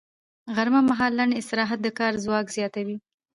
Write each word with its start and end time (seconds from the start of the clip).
غرمه 0.55 0.81
مهال 0.89 1.11
لنډ 1.19 1.33
استراحت 1.37 1.79
د 1.83 1.87
کار 1.99 2.13
ځواک 2.23 2.45
زیاتوي 2.55 2.97